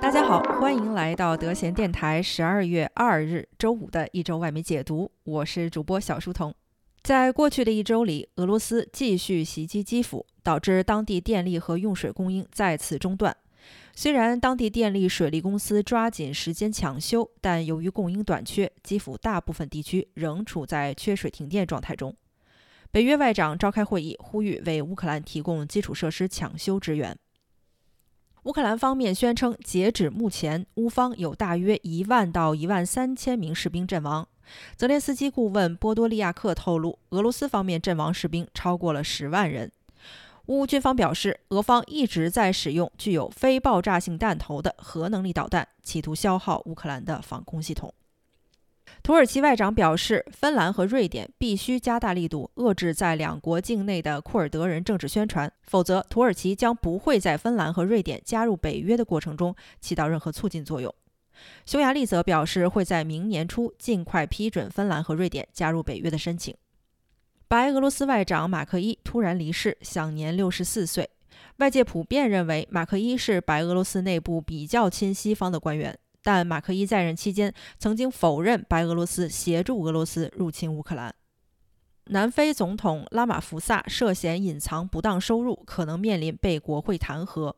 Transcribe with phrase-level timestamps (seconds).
[0.00, 6.54] 大家好，欢迎来到德贤电台十二月二日周五的一周外媒解读，我是主播小书童。
[7.02, 13.36] 在过去的一周里，俄罗斯继续袭击基辅，导致当地电力和用水供应再次中断。
[13.94, 22.14] 虽然当地电力水利公司抓紧时间抢修，但由于供应短缺，基辅大部分地区仍处在缺水停电状态中。
[22.92, 27.16] 北约外长召开会议，呼吁为乌克兰提供基础设施抢修支援。
[28.46, 34.28] 乌克兰方面宣称，截止目前，乌方有大约一万到一万三千名士兵阵亡。
[34.76, 39.72] 泽连斯基顾问波多利亚克透露，俄罗斯方面阵亡士兵超过了十万人。
[40.46, 47.92] 乌军方表示，俄方一直在使用具有非爆炸性弹头的核能力导弹，企图消耗乌克兰的防空系统。
[49.06, 60.92] 土耳其外长表示，芬兰和瑞典必须加大力度遏制在两国境内的库尔德人政治宣传，否则土耳其将不会在芬兰和瑞典加入北约的过程中起到任何促进作用。
[61.64, 66.52] 匈牙利则表示会在明年初尽快批准芬兰和瑞典加入北约的申请。
[67.46, 71.08] 白俄罗斯外长马克伊突然离世，享年六十四岁。
[71.58, 75.96] 外界普遍认为马克伊是白俄罗斯内部比较亲西方的官员。
[76.26, 81.14] 但马克伊在任期间曾经否认白俄罗斯协助俄罗斯入侵乌克兰。
[82.06, 87.54] 南非总统拉马福萨涉嫌隐藏不当收入，可能面临被国会弹劾。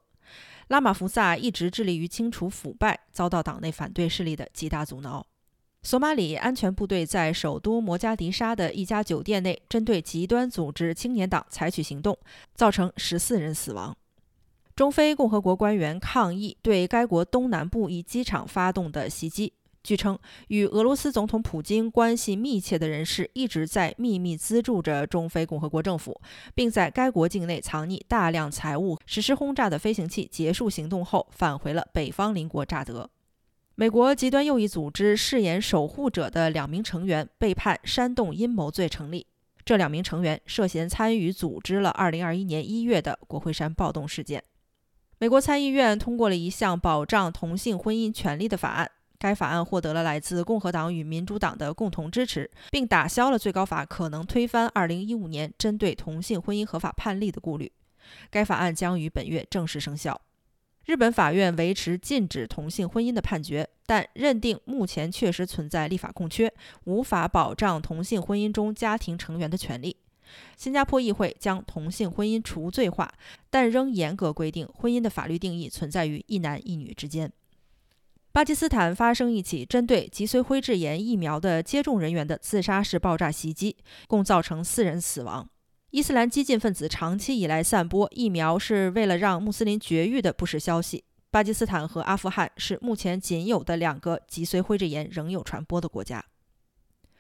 [0.67, 5.27] 拉马福萨一直致力于清除腐败，遭到党内反对势力的极大阻挠。
[5.83, 12.19] 索马里安全部队在首都摩加迪沙的一家酒店内针对极端组织青年党采取行动，
[12.55, 13.97] 造成十四人死亡。
[14.79, 19.53] 中非共和国官员抗议对该国东南部一机场发动的袭击。
[19.83, 26.21] 据称，与俄罗斯总统普京关系密切的人士一直在秘密资助着中非共和国政府，
[26.55, 28.97] 并在该国境内藏匿大量财物。
[29.05, 33.11] 实施轰炸的飞行器结束行动后，返回了北方邻国乍得。
[33.75, 39.27] 美国极端右翼组织誓言守护者的两名成员被判煽动阴谋罪成立。
[39.65, 44.45] 这两名成员涉嫌参与组织了2021年1月的国会山暴动事件。
[45.21, 57.73] 美国参议院通过了一项保障同性婚姻权利的法案，该法案获得了来自共和党与民主党的共同支持，并打消了最高法可能推翻2015年针对同性婚姻合法判例的顾虑。
[58.31, 60.21] 该法案将于本月正式生效。
[60.85, 69.97] 日本法院维持禁止同性婚姻的判决，但认定目前确实存在立法空缺，无法保障同性婚姻中家庭成员的权利。
[70.57, 73.13] 新加坡议会将同性婚姻除罪化，
[73.51, 77.33] 但仍严格规定婚姻的法律定义存在于一男一女之间。
[78.31, 85.49] 巴基斯坦发生一起针对脊髓灰质炎疫苗的接种人员的自杀式爆炸袭击，共造成四人死亡。
[85.91, 91.03] 伊斯兰激进分子长期以来散播疫苗是为了让穆斯林绝育的不实消息。
[91.31, 96.25] 巴基斯坦和阿富汗是目前仅有的两个脊髓灰质炎仍有传播的国家。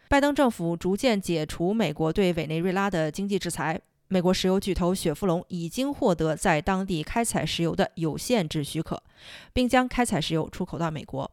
[0.08, 3.78] 拜登政府逐渐解除美国对委内瑞拉的经济制裁。
[4.08, 9.02] 美国石油巨头雪佛龙已经获得在当地开采石油的有限制许可，
[9.52, 11.30] 并将开采石油出口到美国。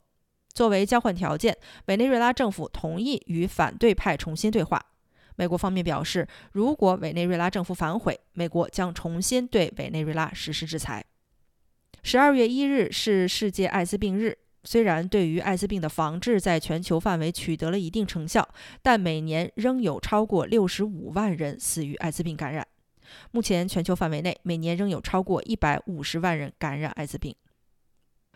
[0.54, 4.86] 作为交换条件，委内瑞拉政府同意与反对派重新对话。
[5.38, 11.06] 美国方面表示，如果委内瑞拉政府反悔，美国将重新对委内瑞拉实施制裁。
[12.04, 14.38] 十二月一日是世界艾滋病日。
[14.66, 18.46] 虽然对于艾滋病的防治在全球范围取得了一定成效，
[18.82, 22.68] 但每年仍有超过六十五万人死于艾滋病感染。
[23.32, 27.34] 目前，全球范围内每年仍有超过一百五十万人感染艾滋病。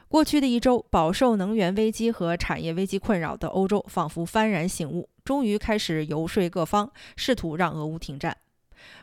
[0.07, 8.35] 过去的一周，饱受能源危机和产业危机困扰的欧洲仿佛幡然醒悟，终于开始游说各方，试图让俄乌停战。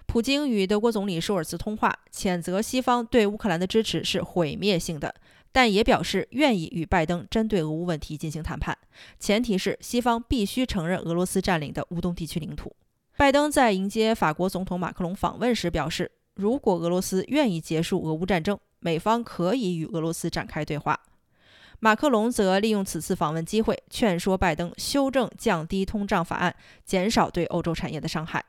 [0.06, 5.14] 普京与德国总理舒尔茨通话，谴责西方对乌克兰的支持是毁灭性的。
[5.56, 8.76] 但也表示愿意与拜登针对俄乌问题进行谈判，
[9.18, 12.70] 前提是西方必须承认俄罗斯占领的乌东地区领土。
[13.16, 21.00] 拜登在迎接法国总统马克龙访问时表示，如果俄罗斯愿意结束俄乌战争，美方可以与俄罗斯展开对话。
[21.80, 26.54] 马克龙则利用此次访问机会劝说拜登修正降低通胀法案，
[26.84, 28.44] 减少对欧洲产业的伤害。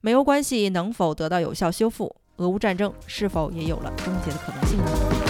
[0.00, 2.16] 美欧关系能否得到有效修复？
[2.38, 5.27] 俄乌战争是否也有了终结的可能性呢？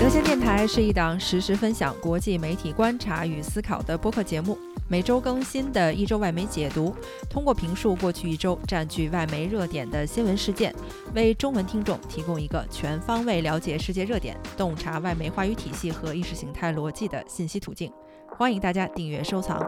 [0.00, 4.56] 德先电台是一档实时分享国际媒体观察与思考的播客节目，
[4.88, 6.96] 每周更新的一周外媒解读，
[7.28, 10.74] 通过评述过去一周占据外媒热点的新闻事件，
[11.14, 17.92] 为中文听众提供一个全方位了解世界热点、洞察外媒话语体系和意识形态逻辑的信息途径。
[18.38, 19.60] 欢迎大家订阅收藏。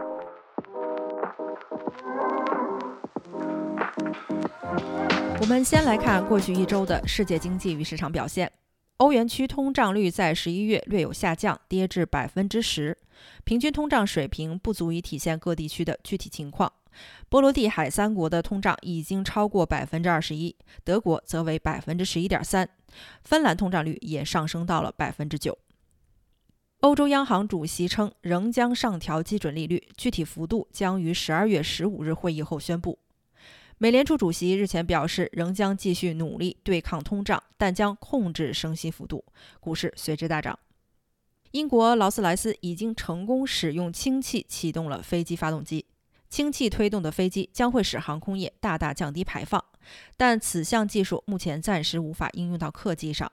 [5.39, 8.51] 我们先来看过去一周的世界经济与市场表现。
[9.03, 12.97] 欧元区通胀率在十一月略有下降，跌至百分之十，
[13.43, 16.71] 平均通胀水平不足以体现各地区的具体情况。
[17.27, 20.55] 波罗的海三国的通胀已经超过百分之二十一，
[20.85, 22.69] 德国则为百分之十一点三，
[23.25, 25.57] 芬兰通胀率也上升到了百分之九。
[26.79, 32.97] 欧洲央行主席称，仍将上调基准利率，具体幅度将于十二月十五日会议后宣布。
[33.83, 39.25] 美联储主席日前表示，仍将继续努力对抗通胀，但将控制升息幅度。
[39.59, 40.57] 股市随之大涨。
[41.51, 45.85] 英国劳斯莱斯已经成功使用氢气启动了飞机发动机。
[46.29, 49.61] 氢气推动的飞机将会使航空业大大降低排放，
[50.15, 53.29] 但此项技术目前暂时无法应用到客机上。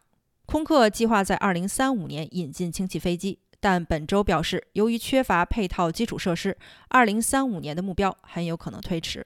[0.47, 6.58] 空客计划在2035年引进氢气飞机，但本周表示，由于缺乏配套基础设施
[6.88, 9.25] ，2035年的目标很有可能推迟。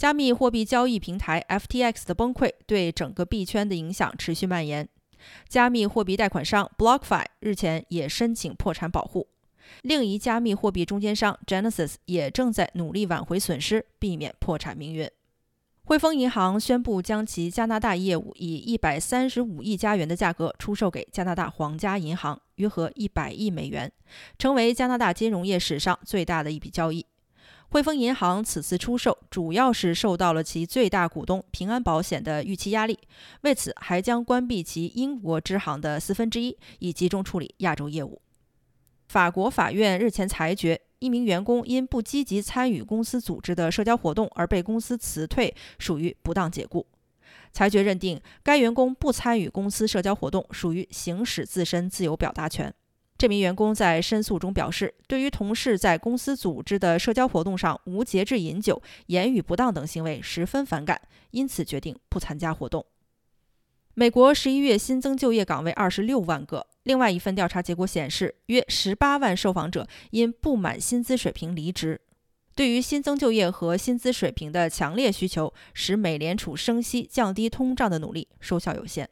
[0.00, 4.88] 加密货币交易平台 FTX 的崩溃对整个币圈的影响持续蔓延。
[5.46, 9.28] 加密货币贷款商 BlockFi 日前也申请破产保护。
[9.82, 15.06] 另一加密货币中间商 Genesis 也正在努力挽回损失，避免破产命运。
[15.84, 23.92] 汇丰银行宣布将其加拿大业务以一百三十五亿加元的价格出售给加拿大皇家银行，约合一百亿美元，
[24.38, 27.04] 成为加拿大金融业史上最大的一笔交易。
[27.72, 32.98] 汇丰银行此次出售主要是受到了其最大股东平安保险的预期压力，
[33.42, 38.20] 为此还将关闭其英国支行的四分之一，以集中处理亚洲业务。
[39.06, 46.84] 法国法院日前裁决，一名员工因不积极参与公司组织的社交活动而被公司辞退，属于不当解雇。
[47.52, 52.74] 裁决认定，该员工不参与公司社交活动属于行使自身自由表达权。
[53.20, 60.98] 这名员工在申诉中表示，对于同事在公司组织的社交活动上无节制饮酒、言语不当等行为十分反感，
[61.32, 62.86] 因此决定不参加活动。
[63.92, 66.66] 美国十一月新增就业岗位二十六万个。
[66.84, 72.00] 另外一份调查结果显示，约十八万受访者因不满薪资水平离职。
[72.54, 79.10] 对于新增就业和薪资水平的强烈需求，使美联储升息降低通胀的努力收效有限。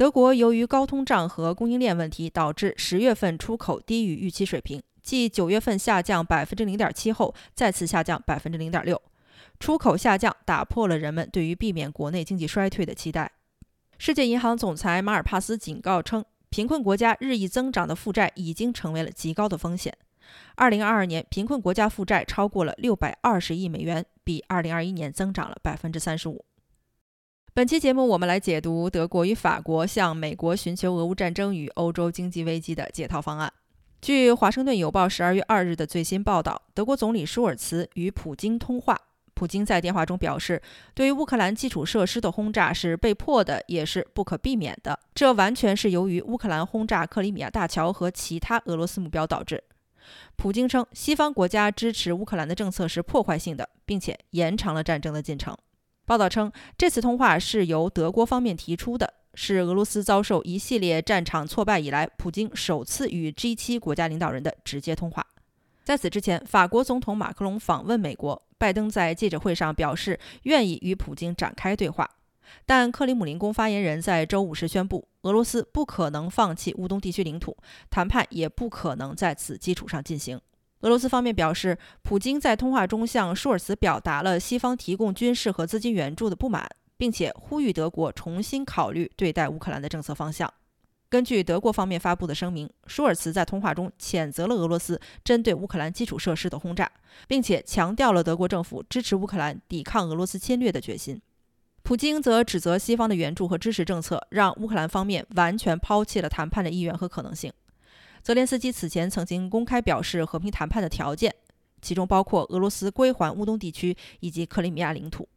[0.00, 8.98] 德国由于高通胀和供应链问题，导致十月份出口低于预期水平，继九月份下降百分之零点七后，再次下降百分之零点六。
[9.58, 13.30] 出口下降打破了人们对于避免国内经济衰退的期待。
[13.98, 19.94] 世界银行总裁马尔帕斯警告称，贫困国家日益增长的负债已经成为了极高的风险。
[20.54, 26.42] 二零二二年，贫困国家负债超过了六百二十亿美元，比二零二一年增长了百分之三十五。
[27.52, 33.52] 本期节目，我们来解读德国与法国向美国寻求俄乌战争与欧洲经济危机的解套方案。
[34.00, 38.96] 据《华盛顿邮报》十二月二日的最新报道，德国总理舒尔茨与普京通话。
[39.34, 40.62] 普京在电话中表示，
[40.94, 44.96] 对于乌克兰基础设施的轰炸是被迫的，也是不可避免的。
[45.12, 49.64] 这完全是由于乌克兰轰炸克里米亚大桥和其他俄罗斯目标导致。
[50.36, 55.56] 普京称，西方国家支持乌克兰的政策是破坏性的，并且延长了战争的进程。
[56.10, 65.24] 报道称，这次通话是由德国方面提出的，是俄罗斯遭受一系列战场挫败以来，普京首次与 G7 国家领导人的直接通话。
[65.84, 72.10] 在此之前，法国总统马克龙访问美国，拜登在记者会上表示愿意与普京展开对话，
[72.66, 77.56] 但克里姆林宫发言人在周五时宣布，俄罗斯不可能放弃乌东地区领土，
[77.88, 80.40] 谈判也不可能在此基础上进行。
[80.80, 90.50] 俄罗斯方面表示，普京在通话中向舒尔茨表达了西方提供军事和资金援助的不满，并且呼吁德国重新考虑对待乌克兰的政策方向。
[91.10, 96.90] 根据德国方面发布的声明，舒尔茨在通话中谴责了俄罗斯针对乌克兰基础设施的轰炸，
[97.26, 101.20] 并且强调了德国政府支持乌克兰抵抗俄罗斯侵略的决心。
[101.82, 107.52] 普京则指责西方的援助和支持政策让乌克兰方面完全抛弃了谈判的意愿和可能性。
[108.22, 111.34] 泽连斯基此前曾经公开表示和平谈判的条件，
[111.80, 115.28] 其中包括俄罗斯归还乌东地区以及克里米亚领土。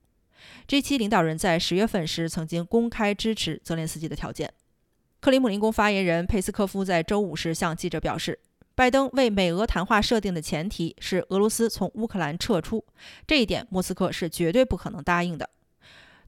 [0.68, 4.54] G7 领导人在十月份时曾经公开支持泽连斯基的条件。
[5.22, 8.38] 克里姆林宫发言人佩斯科夫在周五时向记者表示，
[8.76, 12.84] 拜登为美俄谈话设定的前提是俄罗斯从乌克兰撤出，
[13.26, 15.50] 这一点莫斯科是绝对不可能答应的。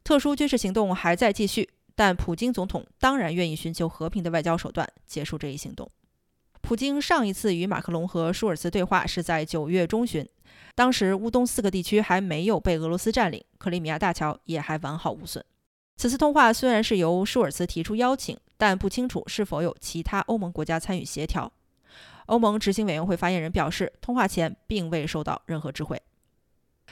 [0.06, 5.92] 特殊军事行动还在继续，但普京总统当然愿意寻求和平的外交手段结束这一行动。
[6.66, 10.28] 普京上一次与马克龙和舒尔茨对话是在九月中旬，
[10.74, 15.46] 当时乌东四个地区还没有被俄罗斯占领，克里米亚大桥也还完好无损。
[15.96, 21.52] 此次通话虽然是由舒尔茨提出邀请，但不清楚是否有其他欧盟国家参与协调。
[22.26, 26.02] 欧盟执行委员会发言人表示，通话前并未收到任何知会。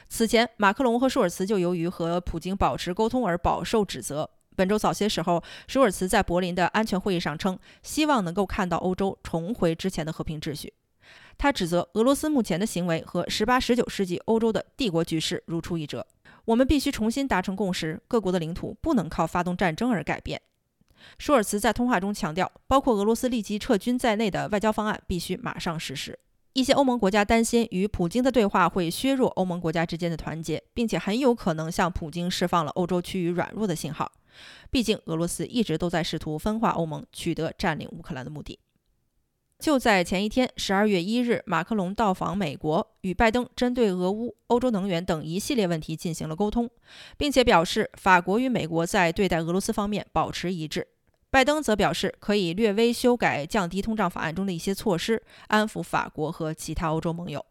[0.08, 4.30] 此前，马克龙和舒尔茨就由于和普京保持沟通而饱受指责。
[4.55, 10.74] 本周早些时候，舒尔茨在柏林的安全会议上称，希望能够看到欧洲重回之前的和平秩序。
[11.38, 16.05] 他指责俄罗斯目前的行为和十八、十九世纪欧洲的帝国局势如出一辙。
[16.45, 20.41] 我们必须重新达成共识，各国的领土不能靠发动战争而改变。
[21.17, 26.17] 舒尔茨在通话中强调，包括俄罗斯立即撤军在内的外交方案必须马上实施。
[26.53, 34.12] 一些欧盟国家担心与普京的对话会削弱欧盟国家之间的团结，并且很有可能向普京释放了欧洲趋于软弱的信号。
[34.71, 38.59] 毕竟，俄罗斯一直都在试图分化欧盟，取得占领乌克兰的目的。
[39.59, 46.69] 就在前一天，十二月一日，马克龙到访美国，与拜登针对俄乌、欧洲能源等一系列问题进行了沟通，
[47.17, 50.85] 并且表示法国与美国在对待俄罗斯方面保持一致。
[51.29, 57.45] 拜登则表示可以略微修改降低通胀法案中的一些措施，安抚法国和其他欧洲盟友。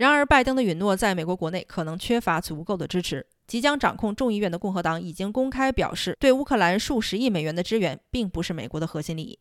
[0.00, 3.26] 然而，拜登的允诺在美国国内可能缺乏足够的支持。
[3.46, 9.38] 即将掌控众议院的共和党已经公开表示，对乌克兰数十亿美元的支援并不是美国的核心利益。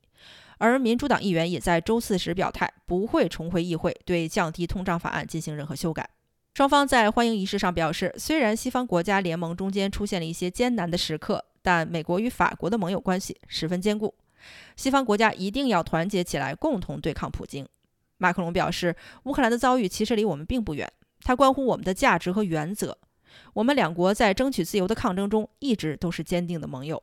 [0.58, 6.10] 而民主党议员也在周四时表态，不会重回议会对降低通胀法案进行任何修改。
[6.54, 14.14] 双方在欢迎仪式上表示，虽然西方国家联盟中间出现了一些艰难的时刻，但美国与法国的盟友关系十分坚固。
[14.76, 17.66] 西方国家一定要团结起来，共同对抗普京。
[18.20, 20.88] 马克龙表示，乌克兰的遭遇其实离我们并不远，
[21.24, 22.96] 它关乎我们的价值和原则。
[23.54, 27.02] 我们两国在争取自由的抗争中一直都是坚定的盟友。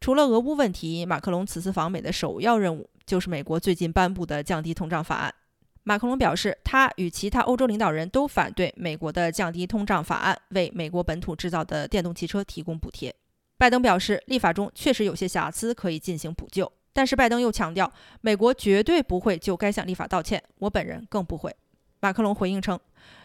[0.00, 5.34] 除了俄乌问题，马克龙此次访美的首要任务就是美国最近颁布的降低通胀法案。
[5.82, 13.12] 马克龙表示，他与其他欧洲领导人都反对美国的降低通胀法案为美国本土制造的电动汽车提供补贴。
[13.56, 16.70] 拜登表示，立法中确实有些瑕疵，可以进行补救。
[16.92, 21.54] 但是拜登又强调，美国绝对不会就该项立法道歉，我本人更不会。
[22.00, 22.78] 马克龙回应称，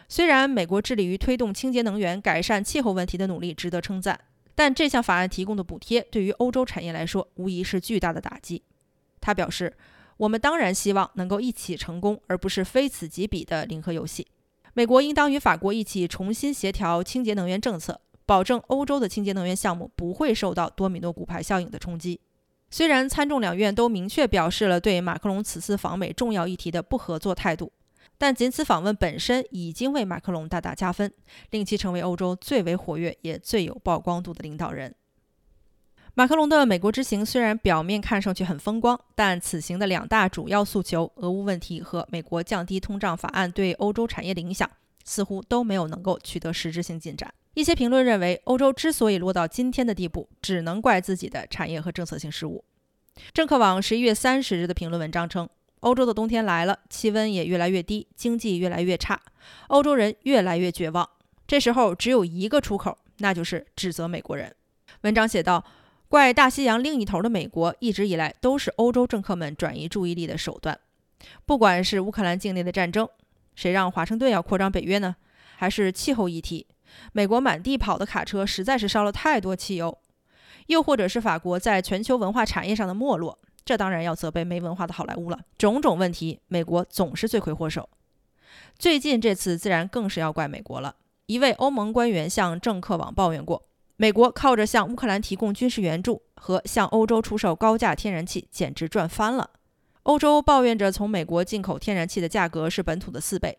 [0.08, 4.18] 虽然美国致力于推动清洁能源、改善气候问题的努力值得称赞。
[4.56, 8.62] 但这项法案提供的补贴对于欧洲产业来说，无疑是巨大的打击。
[9.20, 9.76] 他表示
[10.16, 14.28] ：“我们当然希望能够一起成功，而不是非此即彼的零和游戏。
[14.72, 22.20] 美国应当与法国一起重新协调清洁能源政策，保证欧洲的清洁能源项目不会受到多米诺骨牌效应的冲击。”
[22.74, 27.70] 虽然参众两院都明确表示了对马克龙此次访美重要议题的不合作态度。
[28.18, 31.14] 但仅此访问本身已经为马克龙大大加分，
[31.50, 34.92] 令其成为欧洲最为活跃也最有曝光度的领导人。
[36.14, 44.68] 马克龙的美国之行虽然表面看上去很风光，但此行的两大主要诉求——俄乌问题和美国降低通胀法案对欧洲产业的影响，
[45.04, 47.32] 似乎都没有能够取得实质性进展。
[47.54, 52.64] 一些评论认为，欧洲之所以落到今天的地步，只能怪自己的产业和政策性失误。
[53.32, 55.48] 政客网十一月三十日的评论文章称。
[55.80, 59.20] 欧洲的冬天来了，气温也越来越低，经济越来越差，
[59.66, 61.06] 欧洲人越来越绝望。
[61.46, 64.50] 这时候只有一个出口，那就是指责美国人。
[65.02, 65.62] 文章写道
[66.08, 70.80] ：“怪大西洋另一头的美国，一直以来都是欧洲政客们转移注意力的手段。
[71.44, 73.06] 不管是乌克兰境内的战争，
[73.54, 75.16] 谁让华盛顿要扩张北约呢？
[75.56, 76.66] 还是气候议题，
[77.12, 79.98] 美国满地跑的卡车实在是烧了太多汽油。
[80.66, 85.40] 又或者是法国在全球文化产业上的没落。”这当然要责备没文化的好莱坞了。
[85.56, 87.88] 种种问题，美国总是罪魁祸首。
[88.78, 90.96] 最近这次自然更是要怪美国了。
[91.26, 99.48] 一位欧盟官员向政客网抱怨过，美国靠着向乌克兰提供军事援助和向欧洲出售高价天然气，简直赚翻了。
[100.02, 103.56] 欧洲抱怨着从美国进口天然气的价格是本土的四倍，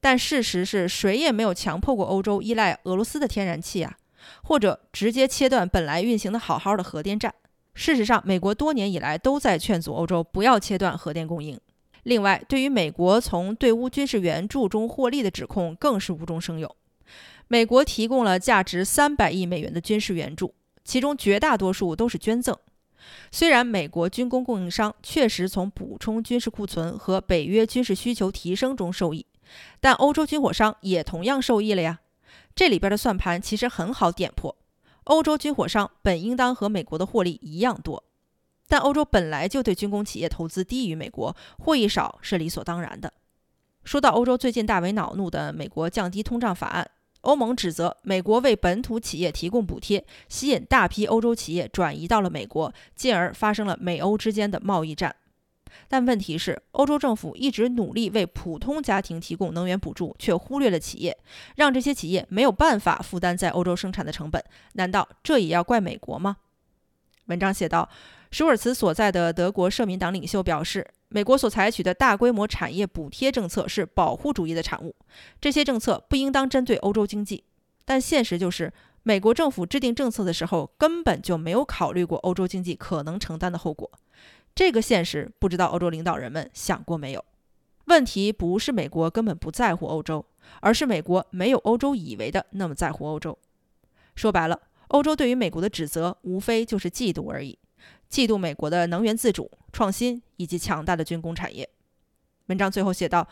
[0.00, 3.96] 但事实是谁也没有强迫过欧洲依赖俄罗斯的天然气啊，
[4.42, 7.34] 或者直接切断本来运行的好好的核电站。
[7.74, 11.60] 事实上，美国多年以来都在劝阻欧洲不要切断核电供应。
[12.04, 16.74] 另外，对于美国从对乌军事援助中获利的指控，更是无中生有。
[17.48, 22.56] 美国提供了价值三百亿美元的军事援助，其中绝大多数都是捐赠。
[23.30, 29.26] 虽然美国军工供应商确实从补充军事库存和北约军事需求提升中受益，
[29.80, 32.00] 但欧洲军火商也同样受益了呀。
[32.54, 34.56] 这里边的算盘其实很好点破。
[35.04, 38.02] 欧洲军火商本应当和美国的获利一样多，
[38.66, 43.12] 但欧洲本来就对军工企业投资低于美国，获益少是理所当然的。
[43.84, 55.14] 说到欧洲最近大为恼怒的美国降低通胀法案，欧盟指责美国为本土企业提供补贴，吸引大批欧洲企业转移到了美国，进而发生了美欧之间的贸易战。
[55.88, 61.16] 但问题是，欧洲政府一直努力为普通家庭提供能源补助，却忽略了企业，
[61.56, 64.42] 让这些企业没有办法负担在欧洲生产的成本。
[64.74, 66.38] 难道这也要怪美国吗？
[67.26, 67.88] 文章写道：
[68.30, 74.94] 舒尔茨所在的德国社民党领袖表示，美国所采取的大规模产业补贴政策是保护主义的产物，
[75.40, 77.44] 这些政策不应当针对欧洲经济。
[77.84, 83.90] 但现实就是，美国政府制定政策的时候根本就没有考虑过欧洲经济可能承担的后果。
[84.56, 87.24] 这个现实不知道欧洲领导人们想过没有？
[87.84, 90.24] 问题不是美国根本不在乎欧洲，
[90.60, 93.38] 而是美国没有欧洲以为的那么在乎欧洲。
[94.14, 94.58] 说白了，
[94.88, 97.56] 欧洲对于美国的指责无非就是嫉妒而已，
[98.10, 101.68] 嫉妒美国的能源自主、创新以及强大的军工产业。
[102.46, 103.28] 文章最后写道。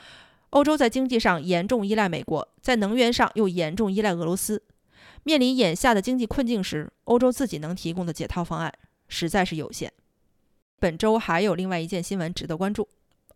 [0.51, 4.63] 欧洲在经济上严重依赖美国，在能源上又严重依赖俄罗斯。
[5.25, 8.73] 面临眼下的经济困境时，欧洲自己能提供的解套方案
[9.09, 9.93] 实在是有限。
[10.85, 12.87] 本周还有另外一件新闻值得关注：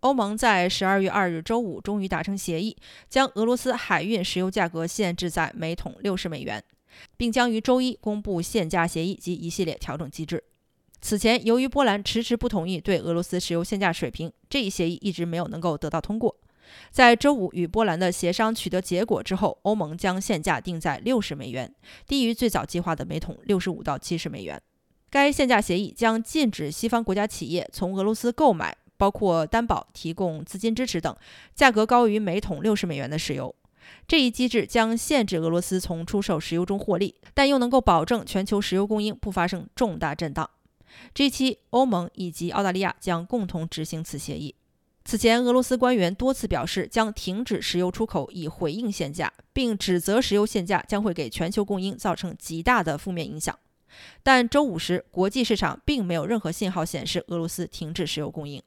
[0.00, 2.76] 欧盟在十二月二日周五终于达成协议，
[3.08, 6.62] 将俄罗斯海运石油价格限制在每桶六十美元，
[7.16, 10.44] 并将于周一公布限价协议及一系列调整机制。
[11.00, 16.36] 此前，由于波兰迟迟不同意对俄罗斯石油限价水平，这一协议一直没有能够得到通过。
[16.90, 21.74] 在周五与波兰的协商取得结果之后，欧盟将限价定在六十美元，
[22.06, 24.60] 低于最早计划的每桶六十五到七十美元。
[25.10, 31.16] 该限价协议将禁止西方国家企业从俄罗斯购买，包括担保、提供资金支持等，
[31.54, 33.54] 价格高于每桶六十美元的石油。
[34.06, 40.48] 这一机制将限制俄罗斯从出售石油中获利，但又能够保证全球石油供应不发生重大震荡。
[41.14, 44.54] 这期，欧盟以及澳大利亚将共同执行此协议。
[45.04, 53.58] 此前，俄罗斯官员多次表示将停止石油出口以回应限价，并指责石油限价将会给全球供应造成极大的负面影响。
[54.22, 58.62] 但周五时，国际市场并没有任何信号显示俄罗斯停止石油供应。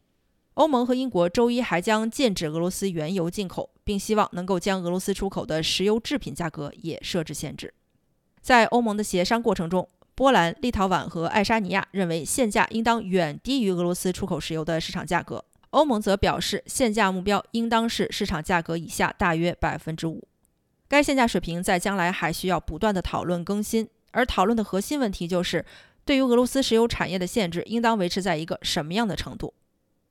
[0.55, 7.73] 欧盟和英国周一还将禁止俄罗斯原油进口，并希望能够将俄罗斯出口的石油制品价格也设置限制。
[8.41, 15.43] 在欧盟的协商过程中，波兰、立陶宛和爱沙尼亚认为限价应当远低于俄罗斯出口石油的市场价格。
[15.69, 20.27] 欧盟则表示，限价目标应当是市场价格以下大约百分之五。
[20.89, 25.65] 该限价水平在将来还需要不断的讨论更新，而讨论的核心问题就是，
[26.05, 29.53] 对于俄罗斯石油产业的限制应当维持在一个什么样的程度？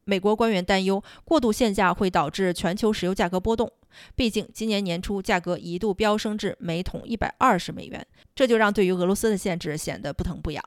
[0.04, 3.70] 美国官员担忧，过度限价会导致全球石油价格波动。
[4.16, 10.64] 毕竟，今年年初价格一度飙升至每桶一百二十美元，这就让对于俄罗斯的限制显得不疼不痒。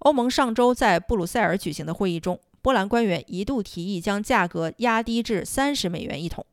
[0.00, 2.38] 欧盟上周在布鲁塞尔举行的会议中。
[2.60, 6.44] 波兰官员一度提议将价格压低至三十美元一桶，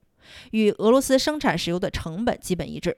[0.51, 2.95] 与俄罗斯生产石油的成本基本一致。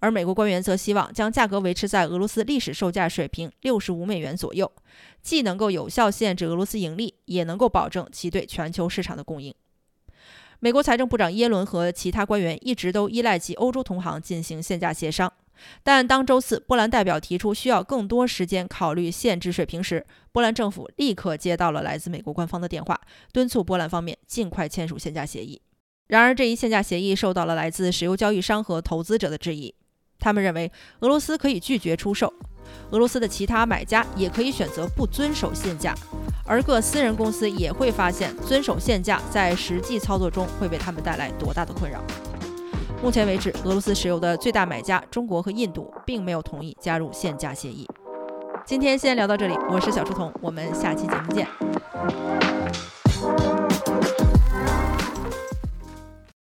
[0.00, 4.70] 而美国官员则希望将价格维持在俄罗斯历史售价水平六十五美元左右，
[5.22, 9.54] 既能够有效限制俄罗斯盈利，也能够保证其对全球市场的供应。
[10.58, 15.32] 美国财政部长耶伦和其他官员一直都依赖其欧洲同行进行限价协商。
[15.82, 22.98] 但当周四波兰代表提出需要更多时间考虑限制水平时，波兰政府立刻接到了来自美国官方的电话，
[23.30, 25.60] 敦促波兰方面尽快签署限价协议。
[26.06, 29.74] 然而，这一限价协议受到了来自石油交易商和投资者的质疑。
[30.20, 32.32] 他们认为，俄罗斯可以拒绝出售，
[32.90, 35.94] 俄罗斯的其他买家也可以选择不遵守限价，
[36.46, 42.00] 而各私人公司也会发现遵守限价在实际操作中会为他们带来多大的困扰。
[43.02, 47.88] 目前为止，俄罗斯石油的最大买家中国和印度并没有同意加入限价协议。
[48.66, 52.59] 今天先聊到这里，我是小书童，我们下期节目见。